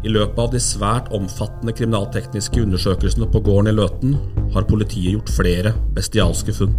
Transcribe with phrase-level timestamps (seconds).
[0.00, 4.14] I løpet av de svært omfattende kriminaltekniske undersøkelsene på gården i Løten
[4.54, 6.72] har politiet gjort flere bestialske funn.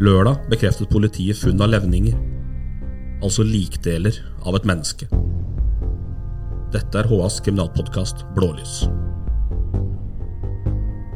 [0.00, 2.16] Lørdag bekreftet politiet funn av levninger,
[3.20, 4.16] altså likdeler
[4.48, 5.10] av et menneske.
[6.72, 8.86] Dette er HAs kriminalpodkast Blålys.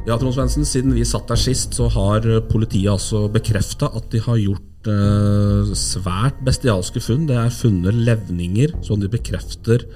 [0.06, 4.20] Ja, Trond Svendsen, Siden vi satt der sist, så har politiet altså bekrefta at de
[4.22, 7.24] har gjort eh, svært bestialske funn.
[7.26, 9.88] Det er funnet levninger som de bekrefter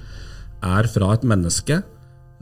[0.62, 1.80] er fra et menneske,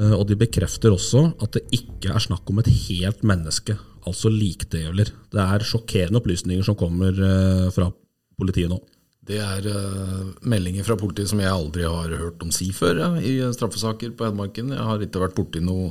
[0.01, 4.33] eh, og de bekrefter også at det ikke er snakk om et helt menneske, altså
[4.33, 5.11] likdeler.
[5.33, 7.91] Det er sjokkerende opplysninger som kommer eh, fra
[8.39, 8.81] politiet nå.
[9.29, 13.09] Det er uh, meldinger fra politiet som jeg aldri har hørt om si før ja,
[13.21, 14.71] i straffesaker på Hedmarken.
[14.73, 15.91] Jeg har ikke vært borti noe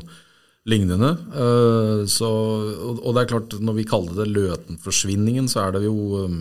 [0.67, 1.13] lignende.
[1.31, 2.27] Uh, så,
[2.97, 6.39] og, det er klart, når vi kaller det Løtenforsvinningen, så er det jo um,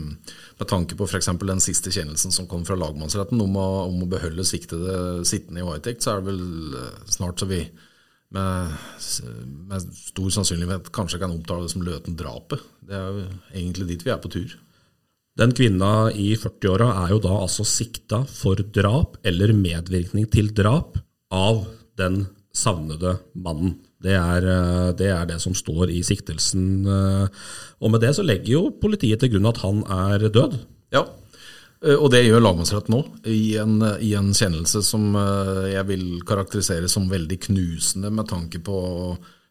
[0.58, 1.30] med tanke på f.eks.
[1.42, 5.66] den siste kjennelsen som kom fra lagmannsretten om å, om å beholde siktede sittende i
[5.66, 7.60] varetekt, så er det vel eh, snart så vi
[8.34, 8.76] med,
[9.70, 12.64] med, stor sannsynlighet kanskje kan omtale det som Løten-drapet.
[12.88, 14.56] Det er jo egentlig dit vi er på tur.
[15.36, 20.96] Den kvinna i 40-åra er jo da altså sikta for drap eller medvirkning til drap
[21.34, 21.66] av
[22.00, 22.24] den
[22.56, 23.76] savnede mannen.
[24.06, 26.86] Det er, eh, det er, det som står i siktelsen.
[26.86, 27.44] Eh,
[27.82, 30.58] og med det så legger jo politiet til grunn at han er død.
[30.94, 31.04] Ja,
[31.82, 35.16] eh, og det gjør lagmannsretten nå, i en, i en kjennelse som
[35.66, 38.78] jeg vil karakterisere som veldig knusende med tanke på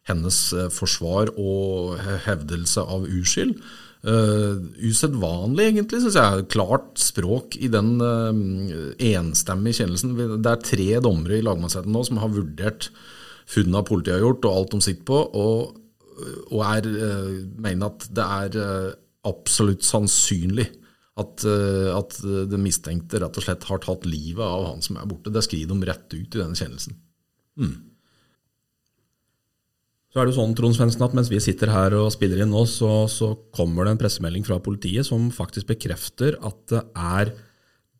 [0.06, 0.38] hennes
[0.70, 3.58] forsvar og hevdelse av uskyld.
[4.06, 6.44] Uh, usedvanlig, egentlig, syns jeg.
[6.52, 10.12] Klart språk i den uh, enstemmige kjennelsen.
[10.14, 12.86] Det er tre dommere i lagmannsretten nå som har vurdert
[13.46, 15.76] funnene politiet har gjort, og alt de sitter på, og,
[16.50, 18.92] og er, uh, mener at det er uh,
[19.28, 20.68] absolutt sannsynlig
[21.16, 22.16] at, uh, at
[22.50, 25.32] det mistenkte rett og slett har tatt livet av han som er borte.
[25.32, 26.98] Det skriver de rett ut i denne kjennelsen.
[27.56, 27.76] Mm.
[30.16, 32.48] Så er det jo sånn, Trond Svendsen, at Mens vi sitter her og spiller inn
[32.48, 37.34] nå, så, så kommer det en pressemelding fra politiet som faktisk bekrefter at det er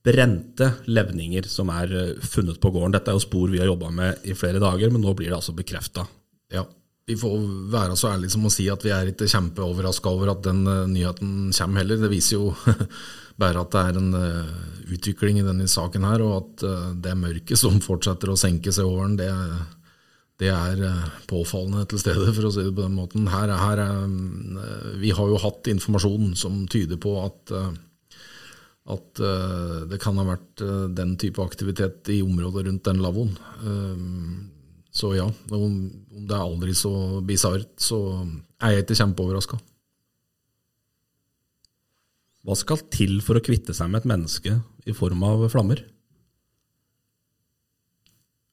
[0.06, 2.94] brente levninger som er eh, funnet på gården.
[2.94, 5.38] Dette er jo spor vi har jobba med i flere dager, men nå blir det
[5.38, 6.06] altså bekrefta.
[6.54, 6.62] Ja,
[7.06, 7.36] vi får
[7.72, 10.86] være så ærlige som å si at vi er ikke kjempeoverraska over at den uh,
[10.90, 12.02] nyheten kommer heller.
[12.02, 12.52] Det viser jo
[13.42, 14.52] bare at det er en uh,
[14.94, 16.66] utvikling i denne saken her, og at
[17.02, 19.30] det mørket som fortsetter å senke seg over den, det,
[20.38, 20.84] det er
[21.26, 23.26] påfallende til stede, for å si det på den måten.
[23.32, 23.82] Her, her,
[25.02, 27.56] vi har jo hatt informasjon som tyder på at
[28.86, 33.32] at uh, det kan ha vært uh, den type aktivitet i området rundt den lavvoen.
[33.64, 34.52] Uh,
[34.96, 35.80] så ja, om, om,
[36.26, 37.98] det er aldri så bisart, så
[38.62, 39.58] er jeg ikke kjempeoverraska.
[42.46, 44.54] Hva skal til for å kvitte seg med et menneske
[44.86, 45.82] i form av flammer?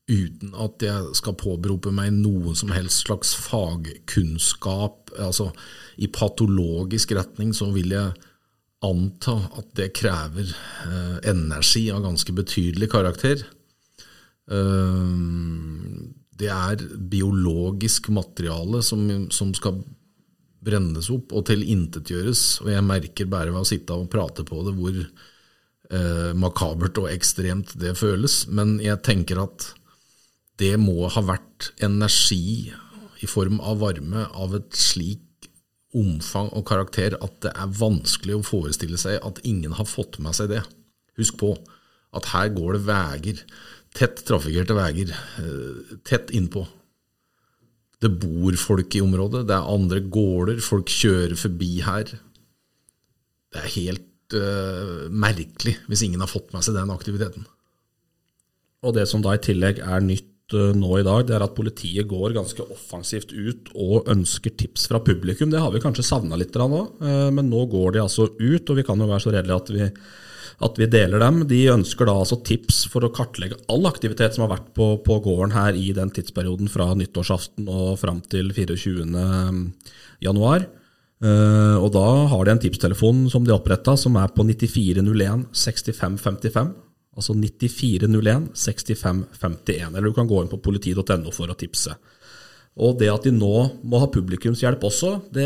[0.10, 5.52] Uten at jeg skal påberope meg noen som helst slags fagkunnskap, altså
[5.96, 8.12] i patologisk retning, så vil jeg
[8.84, 13.44] anta at det krever eh, energi av ganske betydelig karakter.
[14.52, 15.14] Eh,
[16.40, 19.84] det er biologisk materiale som, som, skal
[20.64, 22.44] brennes opp og tilintetgjøres.
[22.64, 27.12] Og jeg merker bare ved å sitte og prate på det hvor eh, makabert og
[27.12, 28.44] ekstremt det føles.
[28.52, 29.72] Men jeg tenker at
[30.62, 32.72] det må ha vært energi
[33.24, 35.24] i form av varme av et slik
[35.98, 40.36] omfang og karakter at det er vanskelig å forestille seg at ingen har fått med
[40.38, 40.64] seg det.
[41.20, 41.54] Husk på
[42.14, 43.44] at her går det veier,
[43.94, 46.66] tett trafikkerte veier, eh, tett innpå.
[48.04, 52.10] Det bor folk i området, det er andre gårder, folk kjører forbi her.
[53.54, 57.46] Det er helt uh, merkelig hvis ingen har fått med seg den aktiviteten.
[58.84, 62.08] Og det som da i tillegg er nytt nå i dag, det er at politiet
[62.10, 65.52] går ganske offensivt ut og ønsker tips fra publikum.
[65.52, 68.78] Det har vi kanskje savna litt nå, eh, men nå går de altså ut, og
[68.80, 69.90] vi kan jo være så redelige at vi,
[70.68, 71.42] at vi deler dem.
[71.50, 75.20] De ønsker da altså tips for å kartlegge all aktivitet som har vært på, på
[75.26, 79.10] gården her i den tidsperioden fra nyttårsaften og fram til 24.
[80.24, 80.70] januar.
[81.24, 86.74] Uh, og da har de en tipstelefon som de oppretta, som er på 9401 6555.
[87.14, 89.94] Altså 9401 6551.
[89.94, 91.96] Eller du kan gå inn på politi.no for å tipse.
[92.82, 93.54] Og det at de nå
[93.86, 95.46] må ha publikumshjelp også, det,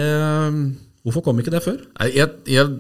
[1.04, 1.82] hvorfor kom ikke det før?
[2.16, 2.72] Jeg, jeg,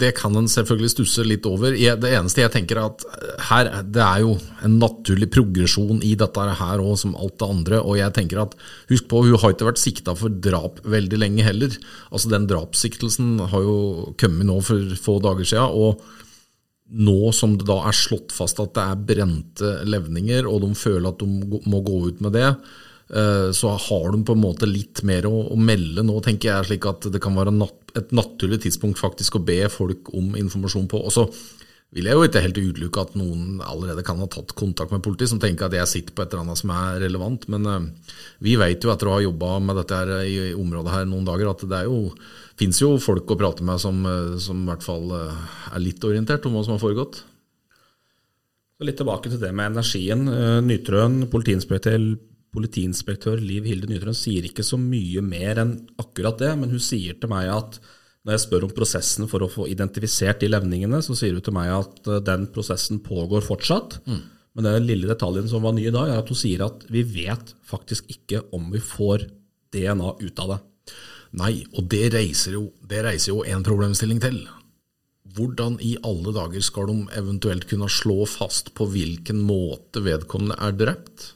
[0.00, 1.76] det kan en selvfølgelig stusse litt over.
[1.76, 3.04] Jeg, det eneste jeg tenker er at
[3.50, 4.34] her, det er jo
[4.64, 7.82] en naturlig progresjon i dette her òg, som alt det andre.
[7.84, 8.56] Og jeg tenker at,
[8.90, 11.76] husk på, hun har ikke vært sikta for drap veldig lenge heller.
[12.10, 15.68] Altså Den drapssiktelsen har jo kommet nå for få dager siden.
[15.76, 16.00] og
[16.86, 21.10] nå som det da er slått fast at det er brente levninger, og de føler
[21.10, 22.48] at de må gå ut med det,
[23.10, 26.70] eh, så har de på en måte litt mer å, å melde nå, tenker jeg,
[26.70, 27.54] slik at det kan være
[27.98, 31.02] et naturlig tidspunkt faktisk å be folk om informasjon på.
[31.02, 31.26] Og så
[31.96, 35.30] vil jeg jo ikke helt utelukke at noen allerede kan ha tatt kontakt med politiet,
[35.30, 37.46] som tenker at jeg sitter på et eller annet som er relevant.
[37.52, 41.06] Men uh, vi vet jo etter å ha jobba med dette her i området her
[41.08, 42.10] noen dager, at det er jo
[42.60, 45.42] fins jo folk å prate med som, eh, som, i hvert fall eh,
[45.72, 47.22] er litt orientert om hva som har foregått.
[48.84, 50.26] Litt tilbake til det med energien.
[50.28, 52.08] Eh, Nytrøen, politiinspektør,
[52.56, 57.18] politiinspektør Liv Hilde Nytrøen sier ikke så mye mer enn akkurat det, men hun sier
[57.20, 57.80] til meg at
[58.26, 61.54] når jeg spør om prosessen for å få identifisert de levningene, så sier hun til
[61.54, 64.00] meg at den prosessen pågår fortsatt.
[64.08, 64.24] Mm.
[64.56, 67.04] Men den lille detaljen som var ny i dag, er at hun sier at vi
[67.06, 69.28] vet faktisk ikke om vi får
[69.76, 70.58] DNA ut av det.
[71.34, 74.44] Nei, og det reiser jo, det reiser jo en problemstilling til.
[75.36, 80.76] Hvordan i alle dager skal de eventuelt kunne slå fast på hvilken måte vedkommende er
[80.76, 81.32] drept?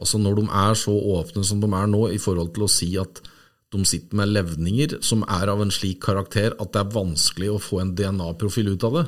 [0.00, 2.94] Altså Når de er så åpne som de er nå i forhold til å si
[3.00, 3.22] at
[3.70, 7.60] de sitter med levninger som er av en slik karakter at det er vanskelig å
[7.62, 9.04] få en DNA-profil ut av det.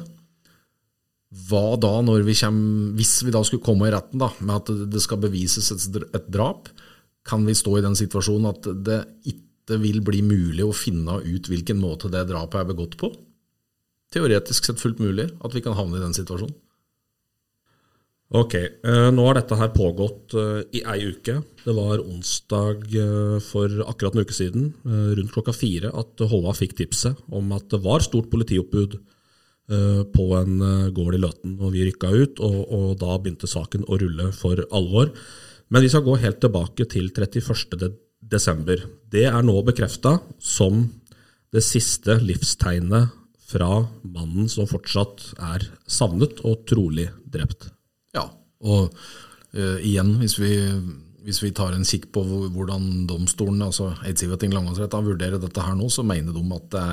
[1.48, 4.90] Hva da når vi kommer, hvis vi da skulle komme i retten da, med at
[4.92, 6.68] det skal bevises et drap,
[7.26, 11.20] kan vi stå i den situasjonen at det ikke det vil bli mulig å finne
[11.22, 13.12] ut hvilken måte det drapet er begått på?
[14.12, 16.56] Teoretisk sett fullt mulig at vi kan havne i den situasjonen.
[18.32, 21.34] Ok, eh, nå har dette her pågått eh, i ei uke.
[21.66, 26.78] Det var onsdag eh, for akkurat en uke siden, rundt klokka fire, at Håva fikk
[26.78, 29.00] tipset om at det var stort politioppbud
[30.12, 30.56] på en
[30.92, 31.52] gård i Løten.
[31.62, 35.12] og Vi rykka ut, og, og da begynte saken å rulle for alvor.
[35.72, 37.94] Men vi skal gå helt tilbake til 31
[38.32, 38.80] desember.
[39.12, 40.86] Det er nå bekrefta som
[41.52, 43.12] det siste livstegnet
[43.52, 47.68] fra mannen som fortsatt er savnet og trolig drept.
[48.16, 48.24] Ja,
[48.64, 50.54] og uh, igjen, hvis vi,
[51.26, 55.90] hvis vi, tar en kikk på hvordan domstolen, altså Eidsivating lagmannsrett, vurderer dette her nå,
[55.92, 56.86] så mener de at det,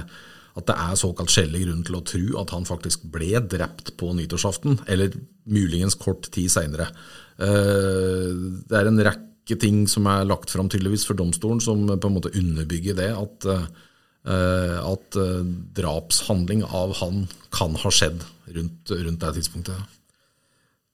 [0.60, 4.12] at det er såkalt skjellig grunn til å tro at han faktisk ble drept på
[4.18, 5.16] nyttårsaften, eller
[5.48, 6.92] muligens kort tid seinere.
[7.40, 11.88] Uh, det er en rekke rekke ting som er lagt fram tydeligvis for domstolen, som
[11.88, 15.44] på en måte underbygger det at, uh, at uh,
[15.74, 18.22] drapshandling av han kan ha skjedd
[18.54, 19.78] rundt, rundt det tidspunktet.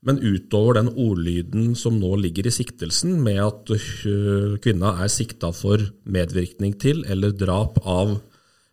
[0.06, 5.52] Men utover den ordlyden som nå ligger i siktelsen, med at uh, kvinna er sikta
[5.52, 8.20] for medvirkning til eller drap av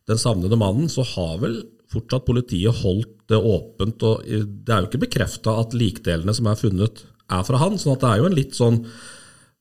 [0.06, 1.62] den savnede mannen, så har vel
[1.92, 4.02] fortsatt politiet holdt det åpent.
[4.02, 7.78] og Det er jo ikke bekrefta at likdelene som er funnet, er fra han.
[7.78, 9.20] sånn at det er jo en litt sånn Eh,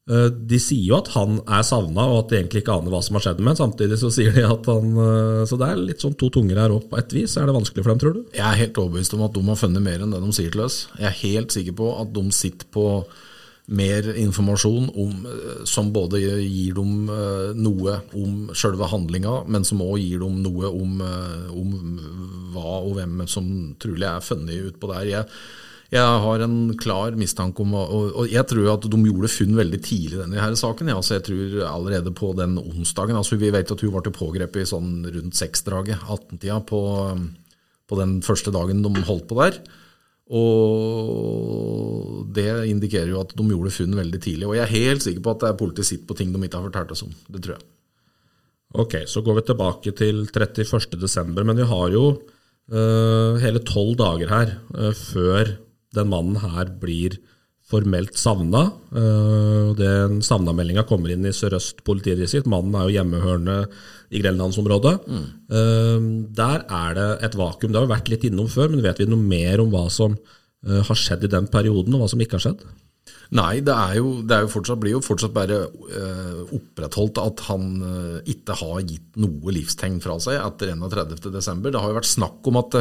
[0.09, 3.17] de sier jo at han er savna, og at de egentlig ikke aner hva som
[3.17, 3.59] har skjedd med ham.
[3.59, 6.73] Samtidig så sier de at han eh, Så det er litt sånn to tunger her
[6.73, 6.89] opp.
[6.89, 8.23] På et vis er det vanskelig for dem, tror du?
[8.33, 10.65] Jeg er helt overbevist om at de har funnet mer enn det de sier til
[10.65, 10.85] oss.
[10.97, 12.87] Jeg er helt sikker på at de sitter på
[13.71, 17.05] mer informasjon om, eh, som både gir dem
[17.61, 20.97] noe om sjølve handlinga, men som òg gir dem noe om,
[21.53, 21.75] om,
[22.55, 23.45] hva og hvem som
[23.79, 25.11] trolig er funnet utpå der.
[25.13, 25.29] Jeg
[25.91, 29.79] jeg har en klar mistanke om og, og jeg tror at de gjorde funn veldig
[29.83, 30.87] tidlig i denne her saken.
[30.87, 34.69] Ja, jeg tror allerede på den onsdagen altså Vi vet at hun ble pågrepet i
[34.69, 36.79] sånn rundt seksdraget, 18-tida, på,
[37.91, 39.57] på, den første dagen de holdt på der.
[40.31, 44.47] Og det indikerer jo at de gjorde funn veldig tidlig.
[44.47, 46.61] Og jeg er helt sikker på at det er politiet sitter på ting de ikke
[46.61, 47.11] har fortalt oss om.
[47.27, 47.65] Det tror jeg.
[48.79, 54.31] Ok, så går vi tilbake til 31.12., men vi har jo uh, hele tolv dager
[54.31, 55.51] her uh, før
[55.95, 57.17] den mannen her blir
[57.71, 58.65] formelt savna.
[58.91, 62.49] Uh, den savna-meldinga kommer inn i Sør-Øst politidistrikt.
[62.51, 63.57] Mannen er jo hjemmehørende
[64.11, 64.97] i Grenlandsområdet.
[65.07, 65.25] Mm.
[66.35, 67.71] Der er det et vakuum.
[67.71, 70.17] Det har vi vært litt innom før, men vet vi noe mer om hva som
[70.17, 72.65] uh, har skjedd i den perioden, og hva som ikke har skjedd?
[73.31, 75.61] Nei, det, er jo, det er jo fortsatt, blir jo fortsatt bare
[76.51, 77.69] opprettholdt at han
[78.27, 81.61] ikke har gitt noe livstegn fra seg etter 31.12.
[81.69, 82.75] Det har jo vært snakk om at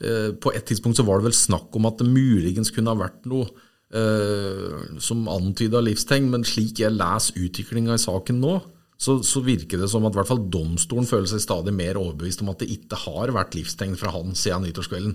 [0.00, 2.96] Eh, på et tidspunkt så var det vel snakk om at det muligens kunne ha
[2.96, 3.50] vært noe
[3.92, 8.54] eh, som antyda livstegn, men slik jeg leser utviklinga i saken nå,
[9.00, 12.40] så, så, virker det som at i hvert fall domstolen føler seg stadig mer overbevist
[12.44, 15.14] om at det ikke har vært livstegn fra han siden nyttårskvelden.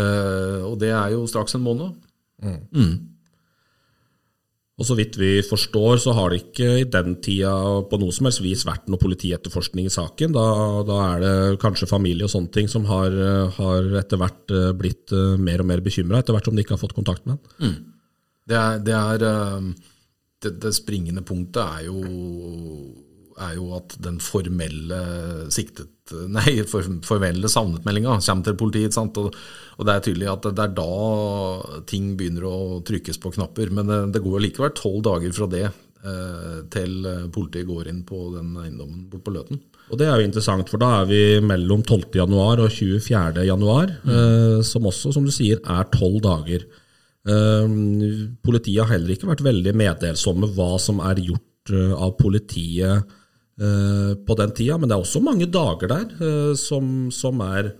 [0.00, 1.92] Eh, og det er jo straks en måned.
[2.44, 2.60] Mm.
[2.72, 2.94] Mm.
[4.74, 7.52] Og Så vidt vi forstår, så har det ikke i den tida
[7.86, 10.34] på noe som helst vis vært noe politietterforskning i saken.
[10.34, 10.46] Da,
[10.88, 13.14] da, er det kanskje familie og sånne ting som har,
[13.54, 16.74] har etter hvert eh, blitt eh, mer og mer bekymra, etter hvert som de ikke
[16.74, 17.70] har fått kontakt med den.
[17.70, 17.76] Mm.
[18.50, 19.70] Det, er, det, er, eh,
[20.42, 22.02] det, det, springende punktet er jo
[23.44, 24.98] er jo at den formelle
[25.54, 28.96] siktet Nei, for, formelle savnetmeldinga kommer til politiet.
[28.96, 29.16] sant?
[29.22, 29.32] Og,
[29.78, 33.72] og, det er tydelig at det er da ting begynner å trykkes på knapper.
[33.72, 36.98] Men det, det går likevel tolv dager fra det eh, til
[37.32, 39.62] politiet går inn på den eiendommen bort på Løten.
[39.92, 44.14] Og Det er jo interessant, for da er vi mellom 12.1 og 24.1, mm.
[44.14, 46.68] eh, som også, som du sier, er tolv dager.
[47.24, 47.74] Eh,
[48.44, 53.20] politiet har heller ikke vært veldig meddelsomme hva som er gjort eh, av politiet Eh,
[53.54, 57.70] på den tida, men det er også mange dager der eh, som, som, er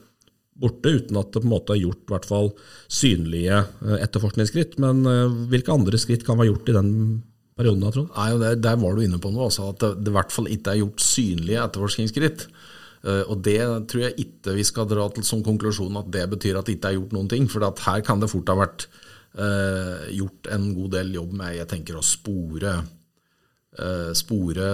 [0.55, 2.51] borte, uten at det på en måte er gjort i hvert fall
[2.87, 4.79] synlige eh, etterforskningsskritt.
[4.83, 5.03] Men
[5.51, 6.93] hvilke andre skritt kan være gjort i den
[7.59, 7.89] perioden?
[7.91, 8.15] Trond?
[8.15, 10.51] Nei, der, der, var du inne på noe, altså, at det, det, i hvert fall
[10.55, 12.49] ikke er gjort synlige etterforskningsskritt.
[13.05, 13.59] Og Det
[13.93, 16.95] tror jeg ikke vi skal dra til som konklusjon at det betyr at det ikke
[16.95, 17.51] er gjort noen ting.
[17.53, 18.87] For her kan det fort ha vært
[19.37, 23.04] uh, gjort en god del jobb med jeg tenker å spore Eh,
[24.15, 24.69] spore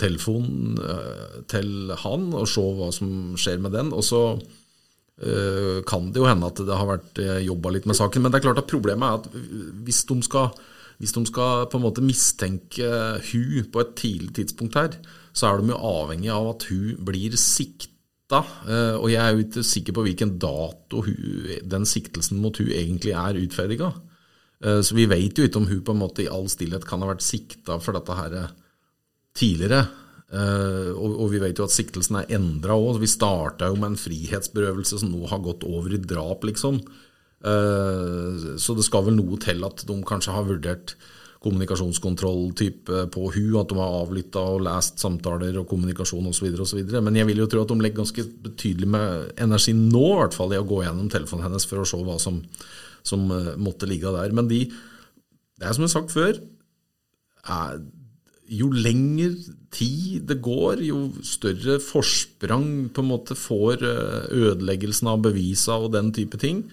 [0.00, 3.92] telefonen eh, til han og se hva som skjer med den.
[3.94, 8.24] Og så eh, kan det jo hende at det har vært jobba litt med saken.
[8.24, 10.50] Men det er klart at problemet er at hvis de skal,
[10.98, 12.92] hvis de skal på en måte mistenke
[13.30, 15.00] hun på et tidlig tidspunkt her,
[15.32, 17.90] så er de jo avhengig av at hun blir sikta.
[18.32, 23.12] Og jeg er jo ikke sikker på hvilken dato hun, den siktelsen mot hun egentlig
[23.12, 23.90] er utferdiga.
[24.62, 27.02] Eh, så vi vet jo ikke om hun på en måte i all stillhet kan
[27.02, 28.52] ha vært sikta for dette her eh,
[29.38, 29.84] tidligere.
[30.32, 33.00] Eh, og vi vet jo at siktelsen er endra òg.
[33.02, 36.82] Vi starta jo med en frihetsberøvelse som nå har gått over i drap, liksom.
[37.42, 40.92] Så det skal vel noe til at de kanskje har vurdert
[41.42, 46.52] kommunikasjonskontroll-type på hun, at de har avlytta og lest samtaler og kommunikasjon osv.
[47.02, 50.38] Men jeg vil jo tro at de legger ganske betydelig med energi nå, i hvert
[50.38, 52.38] fall, i å gå gjennom telefonen hennes for å se hva som
[53.06, 54.34] som eh, måtte ligge der.
[54.36, 54.64] Men de,
[55.58, 56.38] det er som jeg har sagt før,
[57.52, 57.82] er,
[58.52, 59.34] jo lenger
[59.72, 65.92] tid det går, jo større forsprang på en måte får eh, ødeleggelsen av bevisa og
[65.96, 66.64] den type ting.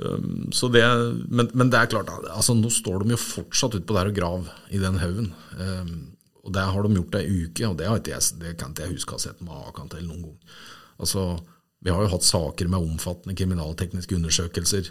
[0.00, 0.82] Um, det,
[1.28, 4.48] men, men, det er klart, altså nå står de jo fortsatt utpå der og grav
[4.72, 5.32] i den haugen.
[5.58, 5.94] Um,
[6.40, 8.96] og det har de gjort ei uke, og det, ikke jeg, det kan ikke jeg
[8.96, 10.54] huske å ha sett maken til noen gang.
[11.04, 11.24] Altså,
[11.84, 14.90] vi har jo hatt saker med omfattende kriminaltekniske undersøkelser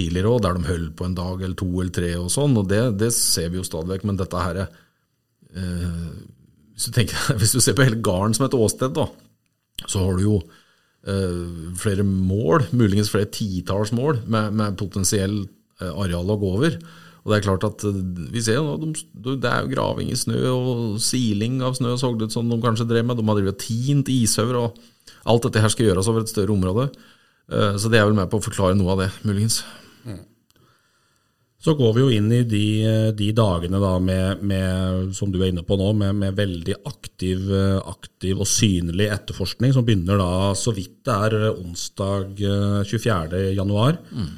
[0.00, 2.68] tidligere òg, der de holdt på en dag eller to eller tre og sånn, og
[2.70, 4.06] det, det ser vi jo stadig vekk.
[4.08, 6.08] Men dette her eh,
[6.74, 9.06] hvis, du tenker, hvis, du ser på hele gården som et åsted, da,
[9.86, 15.92] så har du jo eh, flere mål, muligens flere titalls mål, med, med potensiell eh,
[15.92, 16.80] areal å gå over.
[17.20, 18.00] Og Det er klart at eh,
[18.32, 21.96] vi ser jo nå, de, det er jo graving i snø og siling av snø,
[22.00, 23.20] så det ut som de kanskje drev med.
[23.20, 26.88] De har drevet tint ishauger, og alt dette her skal gjøres over et større område.
[27.50, 29.60] Eh, så det er vel med på å forklare noe av det, muligens.
[31.60, 32.66] Så går vi jo inn i de,
[33.12, 37.50] de dagene da med, med, som du er inne på nå, med, med veldig aktiv,
[37.84, 42.40] aktiv, og synlig etterforskning, som begynner da så vidt det er onsdag
[42.88, 44.00] 24.1.
[44.16, 44.30] Mm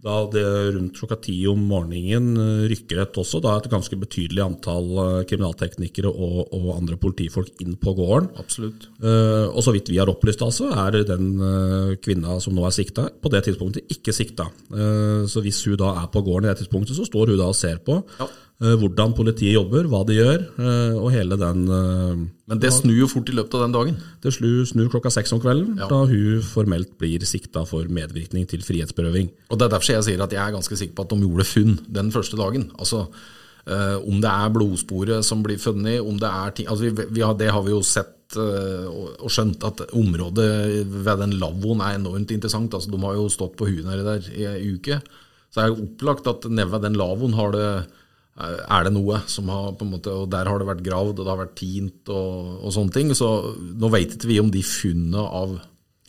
[0.00, 4.42] da det rundt klokka ti om morgenen eh, rykker et også da et ganske betydelig
[4.44, 8.30] antall eh, kriminalteknikere og, og andre politifolk inn på gården.
[8.40, 8.88] Absolutt.
[9.02, 12.74] Uh, og så vidt vi har opplyst, altså, er den uh, kvinna som nå er
[12.74, 14.48] sikta, på det tidspunktet ikke sikta.
[14.72, 17.50] Uh, så hvis hun da er på gården i det tidspunktet, så står hun da
[17.52, 18.00] og ser på.
[18.20, 18.28] Ja.
[18.60, 22.18] Eh, hvordan politiet jobber, hva de gjør, eh, og hele den eh,
[22.50, 23.94] Men det snur jo fort i løpet av den dagen?
[24.20, 25.86] Det snur klokka seks om kvelden, ja.
[25.88, 29.30] da hun formelt blir sikta for medvirkning til frihetsberøving.
[29.48, 31.46] Og Det er derfor jeg sier at jeg er ganske sikker på at de gjorde
[31.48, 32.68] funn den første dagen.
[32.76, 33.06] Altså,
[33.70, 37.34] Om det er blodsporet som blir funnet, om det er ting altså vi, vi har,
[37.36, 42.74] Det har vi jo sett og skjønt at området ved den lavvoen er enormt interessant.
[42.74, 45.00] Altså, de har jo stått på huet nedi der i ei uke.
[45.50, 47.68] Så det er opplagt at nede ved den lavvoen har det
[48.40, 51.24] er det noe som har på en måte, og Der har det vært gravd, og
[51.24, 53.12] det har vært tint og, og sånne ting.
[53.16, 55.58] Så nå vet ikke vi om de funnene av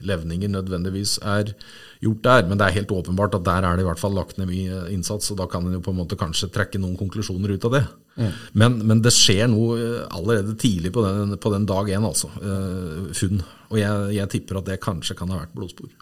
[0.01, 1.53] levninger nødvendigvis er
[2.01, 4.39] gjort der, men det er helt åpenbart at der er det i hvert fall lagt
[4.39, 7.53] ned mye innsats, og da kan en jo på en måte kanskje trekke noen konklusjoner
[7.53, 7.83] ut av det.
[8.15, 8.31] Mm.
[8.63, 12.31] Men, men, det skjer noe eh, allerede tidlig på den, på den dag én, altså.
[12.41, 13.43] Uh, funn.
[13.69, 15.93] Og jeg, jeg tipper at det kanskje kan ha vært blodspor.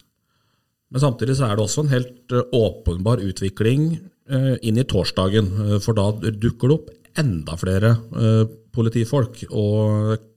[0.90, 5.50] Men samtidig så er det også en helt eh, åpenbar utvikling Eh, inn i torsdagen,
[5.66, 8.44] eh, for da dukker det opp enda flere eh,
[8.76, 9.44] politifolk.
[9.50, 10.28] Og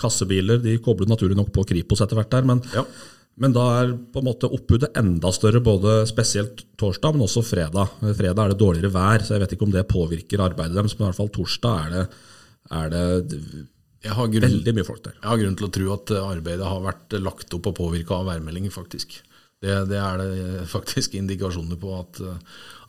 [0.00, 2.82] kassebiler de kobler naturlig nok på Kripos etter hvert der, men, ja.
[3.42, 7.92] men da er på en måte oppbudet enda større, både spesielt torsdag, men også fredag.
[8.02, 11.06] Fredag er det dårligere vær, så jeg vet ikke om det påvirker arbeidet deres, men
[11.06, 12.24] i hvert fall torsdag er det,
[12.80, 13.04] er det
[14.34, 15.14] grunn, veldig mye folk der.
[15.20, 18.32] Jeg har grunn til å tro at arbeidet har vært lagt opp og påvirka av
[18.32, 19.20] værmeldingen, faktisk.
[19.64, 22.20] Det, det, er det faktisk indikasjoner på at,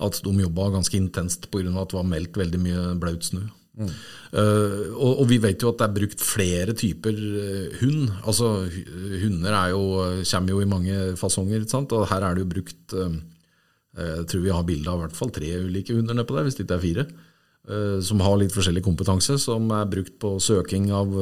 [0.04, 1.72] at de jobba ganske intenst pga.
[1.72, 3.48] at det var meldt veldig mye blaut snø.
[3.76, 3.92] Mm.
[4.32, 8.12] Uh, og, og, vi vet jo at det er brukt flere typer uh, hund.
[8.24, 8.52] Altså
[9.24, 9.82] Hunder jo,
[10.32, 13.16] kommer jo i mange fasonger, og her er det jo brukt uh,
[13.96, 16.58] Jeg tror vi har bilde av i hvert fall tre ulike hunder nedpå der, hvis
[16.58, 17.06] det ikke er fire.
[18.06, 21.16] Som har litt forskjellig kompetanse, som er brukt på søking av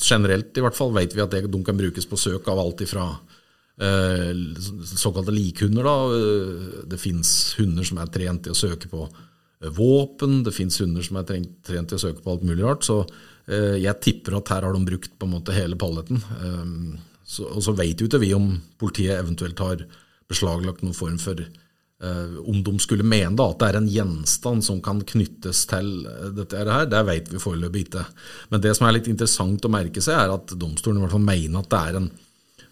[0.00, 2.80] Generelt i hvert fall vet vi at det, de kan brukes på søk av alt
[2.86, 3.10] ifra
[3.74, 5.82] såkalte likhunder.
[5.82, 6.84] Da.
[6.86, 9.08] Det fins hunder som er trent til å søke på
[9.74, 12.84] våpen, det fins hunder som er trent, til å søke på alt mulig rart.
[12.86, 13.00] Så
[13.48, 16.22] eh, jeg tipper at her har de brukt på en måte hele paletten.
[17.24, 18.50] Og så vet jo ikke vi om
[18.80, 19.84] politiet eventuelt har
[20.28, 21.40] beslaglagt noen form for
[22.04, 25.86] Om de skulle mene da, at det er en gjenstand som kan knyttes til
[26.36, 28.02] dette her, det vet vi foreløpig ikke.
[28.50, 31.24] Men det som er litt interessant å merke seg, er at domstolen i hvert fall
[31.24, 32.10] mener at det er en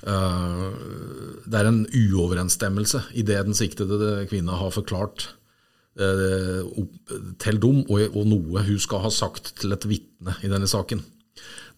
[0.03, 5.29] det er en uoverensstemmelse i det den siktede kvinna har forklart
[5.93, 6.69] Eh,
[7.43, 11.03] til dem, og, noe hun skal ha sagt til et vitne i denne saken.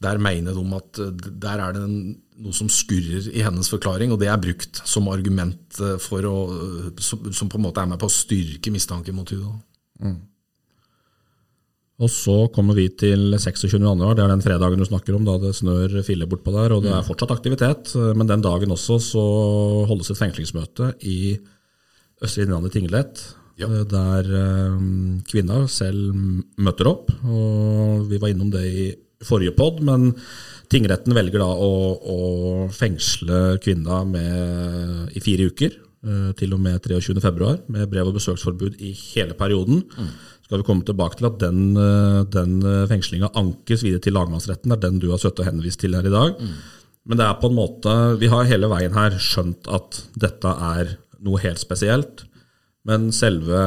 [0.05, 4.21] Der mener de at eh, der er det noe som skurrer i hennes forklaring, og
[4.23, 6.37] det er brukt som argument eh, for å,
[7.03, 9.59] som, på en måte er med på å styrke mistanken mot henne.
[9.99, 10.21] Mm.
[12.03, 13.77] Og så kommer vi til 26.
[13.79, 16.83] januar, det er den fredagen du snakker om, da det snør filler bortpå der, og
[16.83, 17.07] det er mm.
[17.07, 17.93] fortsatt aktivitet.
[18.19, 19.23] Men den dagen også så
[19.87, 21.37] holdes et fengslingsmøte i
[22.25, 23.23] Østre Innlandet tingrett
[23.61, 23.69] ja.
[23.69, 24.29] Eh, der
[24.75, 26.15] um, kvinna selv
[26.59, 27.13] møter opp.
[27.23, 28.91] og Vi var innom det i
[29.25, 30.11] forrige pod, men
[30.73, 32.19] tingretten velger da å, å
[32.75, 35.81] fengsle kvinna med, i fire uker.
[36.05, 39.81] Uh, til og med 23.2, med brev- og besøksforbud i hele perioden.
[39.97, 40.11] Mm.
[40.55, 41.75] Skal vi komme tilbake til at den,
[42.31, 42.55] den
[42.91, 44.71] fengslinga ankes videre til lagmannsretten.
[44.71, 46.39] Det er den du har søtt og henvist til her i dag.
[46.39, 46.55] Mm.
[47.11, 50.95] Men det er på en måte, vi har hele veien her skjønt at dette er
[51.25, 52.25] noe helt spesielt.
[52.89, 53.61] Men selve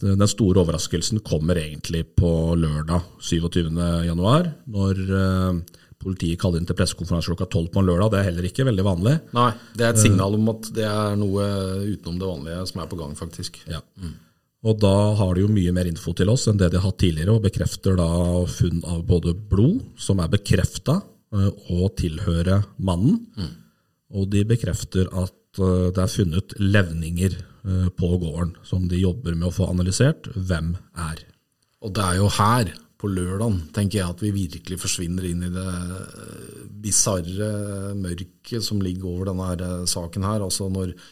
[0.00, 5.58] den store overraskelsen kommer egentlig på lørdag 27.1, når eh,
[6.00, 8.14] politiet kaller inn til pressekonferanse klokka tolv på en lørdag.
[8.14, 9.18] Det er heller ikke veldig vanlig.
[9.36, 11.46] Nei, det er et signal om at det er noe
[11.90, 13.60] utenom det vanlige som er på gang, faktisk.
[13.68, 13.82] Ja.
[14.00, 14.16] Mm.
[14.60, 17.00] Og da har de jo mye mer info til oss enn det de har hatt
[17.00, 18.08] tidligere, og bekrefter da
[18.50, 23.20] funn av både blod, som er bekrefta, å og tilhører mannen.
[23.38, 23.52] Mm.
[24.18, 29.34] Og de bekrefter at eh, det er funnet levninger Eh, på gården, som de jobber
[29.36, 31.18] med å få analysert hvem er.
[31.84, 32.70] Og det er jo her,
[33.00, 37.50] på lørdagen, tenker jeg at vi virkelig forsvinner inn i det eh, bisarre
[37.96, 40.44] mørket som ligger over denne her eh, saken her.
[40.44, 41.04] Altså når eh,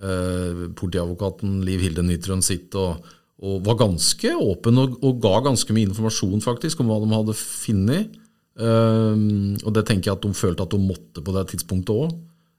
[0.00, 3.04] politiadvokaten Liv Hilde Nytrøen sitt, og,
[3.42, 7.36] og, var ganske åpen og, og, ga ganske mye informasjon faktisk om hva de hadde
[7.36, 8.16] funnet.
[8.60, 12.16] Um, og det tenker jeg at de følte at de måtte på det tidspunktet òg.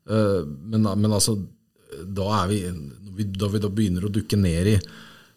[0.09, 1.35] Uh, men, men altså,
[2.05, 2.61] da er vi
[3.21, 4.77] da vi da begynner å dukke ned i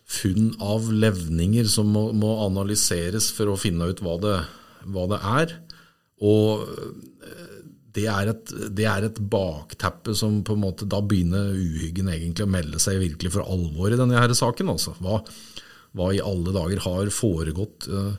[0.04, 4.36] funn av levninger som må, må analyseres for å finne ut hva det,
[4.92, 5.54] hva det er.
[6.24, 7.53] Og eh,
[7.94, 12.46] det er, et, det er, et, bakteppe som på en måte Da begynner uhyggen egentlig
[12.46, 14.72] å melde seg virkelig for alvor i denne her saken.
[14.72, 14.96] Altså.
[15.04, 15.20] Hva,
[15.94, 18.16] hva i alle dager har foregått uh,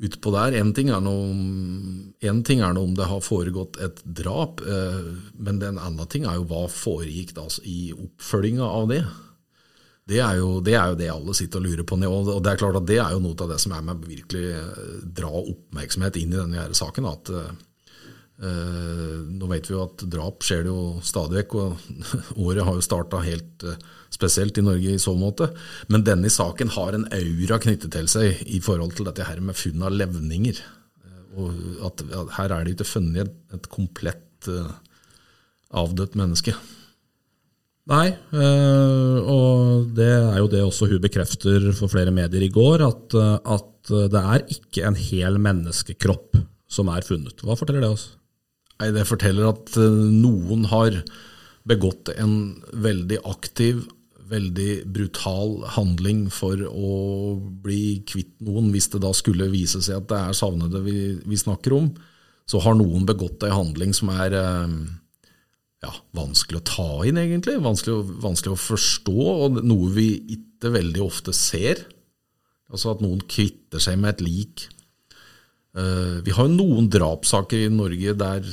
[0.00, 0.56] utpå der?
[0.62, 6.08] Én ting, ting, er noe om det har foregått et drap, uh, men en annen
[6.08, 9.02] ting er jo hva foregikk da i oppfølginga av det.
[10.08, 11.98] Det er, jo, det er, jo, det alle sitter og lurer på.
[12.08, 14.44] Og det er klart at det er jo noe av det som er med virkelig
[14.56, 14.84] eh,
[15.18, 17.08] dra oppmerksomhet inn i denne her saken.
[17.10, 17.50] at uh,
[18.38, 22.04] Nå vet vi jo at drap skjer det jo stadig vekk, og
[22.46, 23.74] året har jo starta helt uh,
[24.14, 25.48] spesielt i Norge i så måte.
[25.90, 29.58] Men denne saken har en aura knyttet til seg i forhold til dette her med
[29.58, 30.62] funn av levninger.
[31.38, 32.06] Og at,
[32.38, 34.48] her er det ikke funnet et, et komplett
[35.74, 36.54] avdødt menneske.
[37.88, 43.16] Nei, og det er jo det også hun bekrefter for flere medier i går, at,
[43.16, 46.36] eh, at, det er ikke en hel menneskekropp
[46.68, 47.40] som er funnet.
[47.40, 48.10] Hva forteller det oss?
[48.78, 51.00] Nei, Det forteller at eh, noen har
[51.68, 53.82] begått en veldig aktiv,
[54.28, 56.92] veldig brutal handling for å
[57.64, 61.40] bli kvitt noen, hvis det da skulle vise seg at det er savnede vi, vi
[61.40, 61.90] snakker om.
[62.48, 64.76] Så har noen begått en handling som er øh,
[65.84, 67.58] ja, vanskelig å ta inn, egentlig.
[67.64, 71.84] Vanskelig, vanskelig, å forstå, og noe vi ikke veldig ofte ser.
[72.72, 74.68] Altså at noen kvitter seg med et lik.
[75.78, 78.46] Uh, vi har jo noen drapssaker i Norge der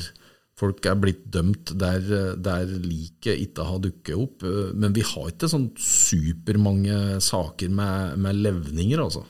[0.56, 2.04] folk er blitt dømt der,
[2.38, 4.44] der liket ikke har dukket opp.
[4.46, 9.26] Uh, men vi har ikke sånn supermange saker med, med levninger, altså.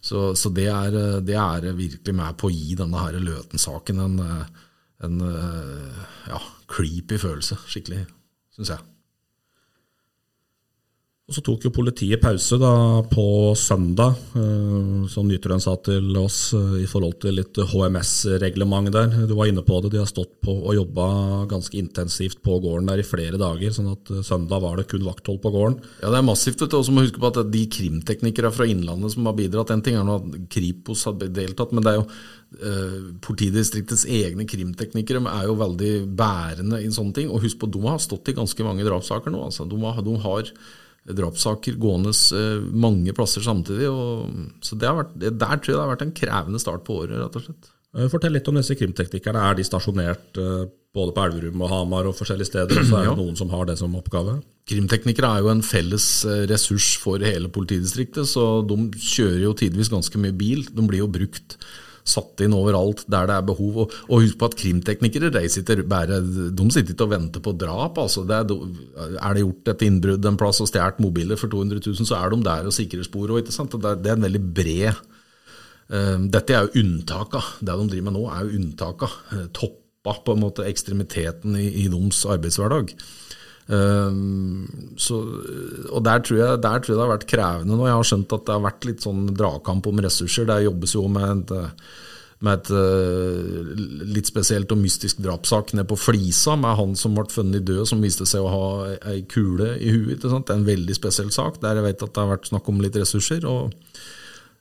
[0.00, 4.14] Så, så det, er, det, er, virkelig med på å gi denne her Løten-saken en,
[5.04, 6.40] en ja,
[6.72, 7.58] creepy følelse.
[7.68, 8.06] Skikkelig,
[8.56, 8.86] syns jeg.
[11.30, 12.72] Og Så tok jo politiet pause da
[13.06, 19.06] på søndag, eh, som Nytrøen sa til oss, eh, i forhold til litt HMS-reglement der.
[19.28, 22.88] Du var inne på det, de har stått på og jobba ganske intensivt på gården
[22.90, 23.70] der i flere dager.
[23.70, 25.78] sånn at eh, søndag var det kun vakthold på gården.
[26.02, 26.66] Ja, det er massivt.
[26.66, 29.94] Og så må huske på at de krimteknikere fra Innlandet som har bidratt En ting
[29.94, 32.08] er nå at Kripos har deltatt, men det er jo
[33.22, 37.30] politidistriktets egne krimteknikere er jo veldig bærende i sånne ting.
[37.30, 39.44] Og husk på, de har stått i ganske mange drapssaker nå.
[39.44, 39.62] altså.
[39.70, 40.50] De har, de har
[41.08, 43.88] drapssaker gående eh, mange plasser samtidig.
[44.64, 47.38] Så det vært, Der tror jeg det har vært en krevende start på året, rett
[47.40, 47.72] og slett.
[47.96, 49.48] Eh, fortell litt om disse krimteknikerne.
[49.50, 52.82] Er de stasjonert eh, både på Elverum og Hamar og forskjellige steder?
[52.82, 53.18] Og så er det ja.
[53.18, 54.38] noen som har det som oppgave?
[54.70, 56.08] Krimteknikere er jo en felles
[56.50, 60.66] ressurs for hele politidistriktet, så de kjører jo tidvis ganske mye bil.
[60.68, 61.56] De blir jo brukt
[62.06, 63.82] satt inn overalt der det er behov.
[63.84, 67.54] Og, og husk på at krimteknikere de sitter, bare, de sitter ikke og venter på
[67.60, 68.00] drap.
[68.02, 68.54] Altså det er,
[69.12, 72.34] er, det gjort et innbrudd en plass og stjålet mobiler for 200 000, så er
[72.34, 73.30] de der og sikrer spor.
[73.30, 77.44] Og, det, er, en veldig bred uh, Dette er jo unntaka.
[77.60, 79.10] Det de driver med nå, er jo unntaka.
[79.32, 82.94] Uh, toppa på en måte ekstremiteten i, i deres arbeidshverdag.
[83.70, 84.66] Um,
[84.98, 85.20] så,
[85.94, 87.86] og der tror, jeg, der tror, jeg, det har vært krevende nå.
[87.86, 90.48] Jeg har skjønt at det har vært litt sånn dragkamp om ressurser.
[90.48, 91.84] Det jobbes jo med, et,
[92.42, 97.28] med et uh, litt spesielt og mystisk drapssak nede på Flisa, med han som ble
[97.30, 98.64] funnet død, som viste seg å ha
[99.12, 100.18] ei kule i huet.
[100.24, 102.82] Det er en veldig spesiell sak, der jeg vet at det har vært snakk om
[102.82, 103.46] litt ressurser.
[103.46, 103.70] og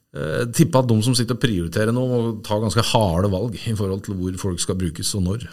[0.09, 3.57] jeg uh, tipper at de som sitter og prioriterer nå, må ta ganske harde valg
[3.57, 5.49] i forhold til hvor folk skal brukes og når.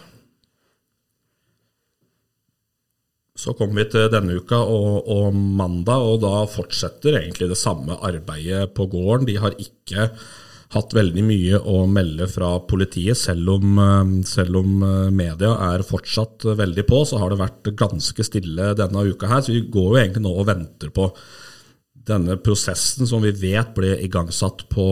[3.37, 7.99] Så kommer vi til denne uka og, og, mandag, og da fortsetter egentlig det samme
[8.01, 9.27] arbeidet på gården.
[9.29, 10.09] De har ikke
[10.73, 15.85] hatt veldig mye å melde fra politiet, selv om, eh, selv om, eh, media er
[15.85, 17.05] fortsatt veldig på.
[17.07, 20.33] Så har det vært ganske stille denne uka her, så vi går jo egentlig nå
[20.33, 21.11] og venter på
[22.07, 24.87] denne prosessen som vi vet ble igangsatt på,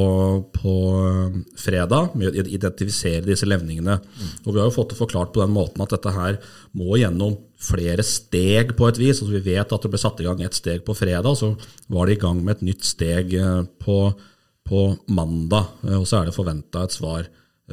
[0.55, 3.97] på eh, fredag, med å identifisere disse levningene.
[4.03, 4.29] Mm.
[4.43, 6.39] Og Vi har jo fått det forklart på den måten at dette her
[6.75, 9.21] må gjennom flere steg på et vis.
[9.21, 11.53] Altså vi vet at det ble satt i gang et steg på fredag, så
[11.91, 13.99] var de i gang med et nytt steg eh, på,
[14.67, 15.71] på mandag.
[15.87, 17.31] Eh, og så er det forventa et svar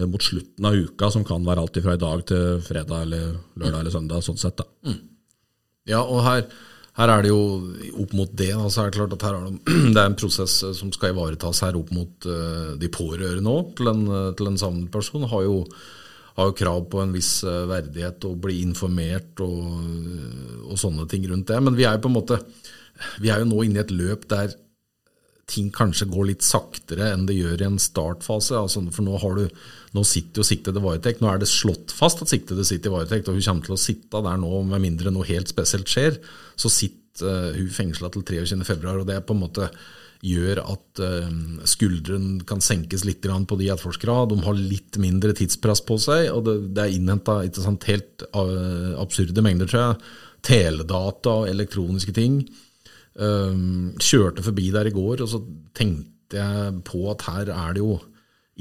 [0.08, 3.82] mot slutten av uka, som kan være alt fra i dag til fredag eller lørdag
[3.82, 4.22] eller søndag.
[4.24, 4.64] sånn sett da.
[4.88, 5.00] Mm.
[5.90, 6.46] Ja, og her
[6.98, 7.40] her er det jo
[8.02, 8.50] opp mot det.
[8.52, 11.14] Altså, er Det klart at her er det, det er en prosess eh, som skal
[11.14, 15.24] ivaretas her opp mot uh, de pårørende òg til en, eh, til en savnet person.
[15.30, 15.62] Har jo,
[16.36, 19.64] har jo, krav på en viss verdighet og bli informert og,
[20.68, 21.62] og, sånne ting rundt det.
[21.64, 22.40] Men vi er jo på en måte
[23.24, 24.52] vi er jo nå inne i et løp der
[25.52, 28.56] ting kanskje går litt saktere enn det gjør i en startfase.
[28.58, 29.64] Altså, for nå, har du,
[29.96, 31.22] nå sitter jo siktede varetekt.
[31.22, 33.80] Nå er det slått fast at siktede sitter i varetekt, og hun kommer til å
[33.80, 36.20] sitte der nå med mindre noe helt spesielt skjer.
[36.56, 39.68] Så sitter uh, hun fengsla til 23.2, og det på en måte
[40.22, 41.30] gjør at uh,
[41.68, 44.28] skulderen kan senkes litt på de etterforskerne.
[44.30, 49.44] De har litt mindre tidspress på seg, og det, det er innhenta helt uh, absurde
[49.44, 50.12] mengder, tror jeg.
[50.42, 52.42] Teledata og elektroniske ting.
[53.12, 55.42] Um, kjørte forbi der i går, og så
[55.76, 57.98] tenkte jeg på at her er det jo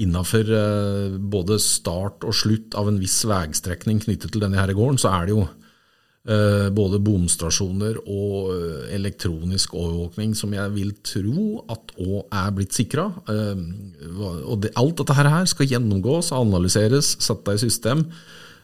[0.02, 5.00] innafor uh, både start og slutt av en viss veistrekning knyttet til denne her gården,
[5.00, 11.46] så er det jo uh, både bomstasjoner og uh, elektronisk overvåkning som jeg vil tro
[11.72, 13.08] at òg er blitt sikra.
[13.32, 18.04] og det, alt dette her skal gjennomgås, analyseres, sette i system.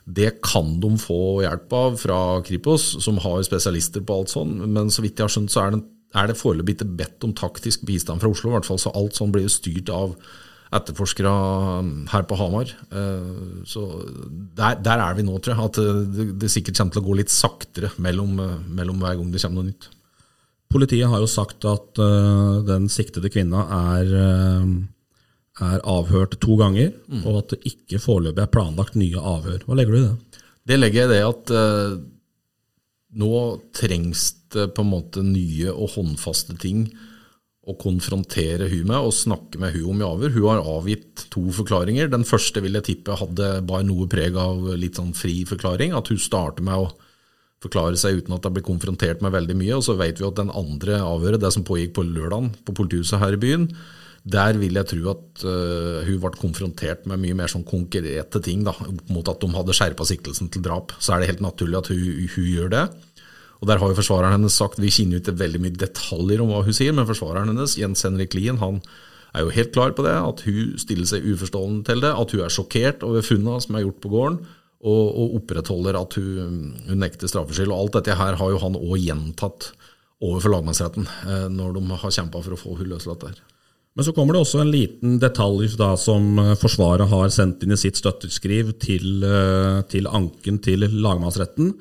[0.09, 4.93] Det kan de få hjelp av fra Kripos, som har spesialister på alt sånn, men
[4.93, 5.83] så vidt jeg har skjønt, så er det,
[6.17, 9.19] er det foreløpig ikke bedt om taktisk bistand fra Oslo, i hvert fall, så alt
[9.19, 10.17] sånn blir jo styrt av
[10.79, 11.33] etterforskere
[12.13, 12.73] her på Hamar.
[12.93, 13.85] Eh, så
[14.57, 15.71] der, der, er vi nå, tror jeg.
[15.71, 15.79] At
[16.13, 18.35] det, det sikkert kommer til å gå litt saktere mellom,
[18.77, 19.89] mellom hver gang det kommer noe nytt.
[20.69, 21.97] Politiet har jo sagt at
[22.69, 24.11] den siktede kvinna er
[25.65, 27.25] er avhørt to ganger, mm.
[27.27, 29.65] og at det ikke foreløpig er planlagt nye avhør.
[29.67, 30.43] Hva legger du i det?
[30.69, 31.99] Det legger jeg i det at eh,
[33.19, 33.35] nå
[33.77, 36.87] trengs det på en måte nye og håndfaste ting
[37.69, 40.33] å konfrontere hun med og snakke med hun om i avhør.
[40.37, 42.09] Hun har avgitt to forklaringer.
[42.09, 45.93] Den første vil jeg tippe hadde bare noe preg av litt sånn fri forklaring.
[45.97, 46.89] At hun starter med å
[47.61, 49.77] forklare seg uten at det blir konfrontert med veldig mye.
[49.77, 53.21] Og så vet vi at den andre avhøret, det som pågikk på lørdag på politihuset
[53.21, 53.69] her i byen,
[54.27, 58.65] der vil jeg tro at uh, hun ble konfrontert med mye mer sånn konkrete ting,
[58.67, 58.75] da,
[59.13, 60.95] mot at de hadde skjerpa siktelsen til drap.
[60.99, 62.03] Så er det helt naturlig at hun,
[62.35, 62.85] hun, gjør det.
[63.59, 66.63] Og Der har jo forsvareren hennes sagt Vi kjenner ikke veldig mye detaljer om hva
[66.67, 68.83] hun sier, men forsvareren hennes, Jens Henrik Lien, han
[69.35, 70.15] er jo helt klar på det.
[70.15, 72.13] At hun stiller seg uforstående til det.
[72.13, 74.41] At hun er sjokkert over funnene som er gjort på gården.
[74.79, 77.73] Og, og opprettholder at hun, hun nekter straffskyld.
[77.73, 79.73] Og alt dette her har jo han òg gjentatt
[80.19, 83.39] overfor lagmannsretten eh, når de har kjempa for å få hun løslatt der.
[83.99, 87.75] Men så kommer det også en liten detalj da, som eh, Forsvaret har sendt inn
[87.75, 91.75] i sitt støtteskriv til, eh, til anken til lagmannsretten.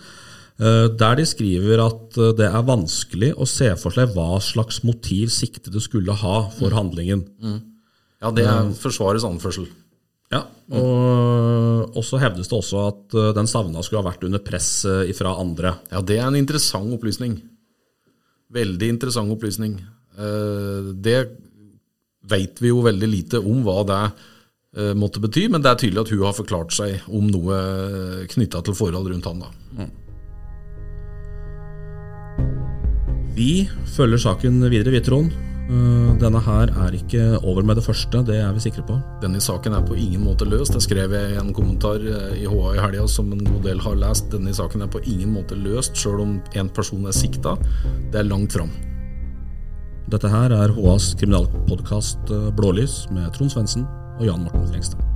[0.58, 5.78] Der de skriver at det er vanskelig å se for seg hva slags motiv siktede
[5.78, 7.20] skulle ha for handlingen.
[7.38, 7.60] Mm.
[8.26, 9.68] Ja, det er Forsvarets anførsel.
[10.34, 10.40] Ja,
[10.74, 14.72] og, og så hevdes det også at den savna skulle ha vært under press
[15.20, 15.76] fra andre.
[15.94, 17.38] Ja, det er en interessant opplysning.
[18.58, 19.78] Veldig interessant opplysning.
[20.18, 21.18] Eh, det
[22.30, 24.02] vet vi jo veldig lite om hva det
[24.78, 27.62] eh, måtte bety, men det er tydelig at hun har forklart seg om noe
[28.34, 29.46] knytta til forhold rundt han.
[29.46, 29.50] da.
[29.78, 29.96] Mm.
[33.38, 33.52] Vi
[33.94, 35.36] følger saken videre, vi, Trond.
[35.68, 38.96] Eh, denne her er ikke over med det første, det er vi sikre på.
[39.22, 40.74] Denne saken er på ingen måte løst.
[40.74, 43.84] Det skrev jeg i en kommentar eh, i HA i helga som en god del
[43.84, 44.32] har lest.
[44.32, 47.58] Denne saken er på ingen måte løst, sjøl om en person er sikta.
[48.13, 48.72] Det er langt fram.
[50.08, 53.84] Dette her er HAs kriminalpodkast eh, Blålys med Trond Svendsen
[54.15, 55.07] og Jan Morten Frengstad.